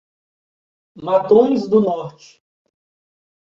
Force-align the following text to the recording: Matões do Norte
Matões 0.95 1.67
do 1.69 1.79
Norte 1.79 2.41